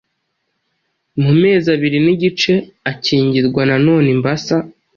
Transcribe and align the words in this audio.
Ku 1.23 1.29
mezi 1.41 1.67
abiri 1.75 1.97
n’igice 2.05 2.53
akingirwa 2.91 3.61
nanone 3.69 4.07
imbasa, 4.15 4.55